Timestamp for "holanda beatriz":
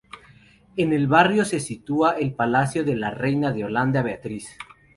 3.65-4.57